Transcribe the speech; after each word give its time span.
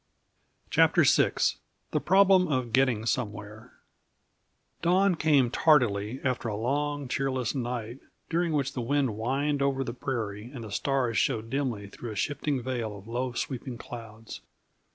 CHAPTER 0.71 1.03
VI 1.03 1.33
The 1.91 2.01
Problem 2.01 2.47
of 2.47 2.73
Getting 2.73 3.05
Somewhere 3.05 3.73
Dawn 4.81 5.13
came 5.13 5.51
tardily 5.51 6.19
after 6.23 6.47
a 6.47 6.57
long, 6.57 7.07
cheerless 7.07 7.53
night, 7.53 7.99
during 8.27 8.51
which 8.53 8.73
the 8.73 8.81
wind 8.81 9.09
whined 9.11 9.61
over 9.61 9.83
the 9.83 9.93
prairie 9.93 10.49
and 10.51 10.63
the 10.63 10.71
stars 10.71 11.19
showed 11.19 11.51
dimly 11.51 11.85
through 11.87 12.09
a 12.09 12.15
shifting 12.15 12.63
veil 12.63 12.97
of 12.97 13.07
low 13.07 13.33
sweeping 13.33 13.77
clouds. 13.77 14.41